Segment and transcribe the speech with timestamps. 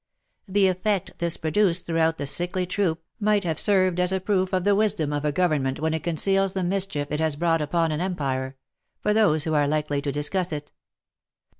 [0.47, 4.63] The effect this produced throughout the sickly troop might have served as a proof of
[4.63, 8.01] the wisdom of a government when it conceals the mischief it has brought upon an
[8.01, 8.57] empire,
[8.99, 10.71] from those who are likely to discuss it.